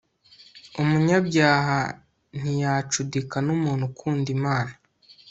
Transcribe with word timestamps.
umunyabyaha 0.81 1.79
ntiyacudika 2.39 3.37
n'umuntu 3.45 3.83
ukunda 3.89 4.27
imana 4.37 4.73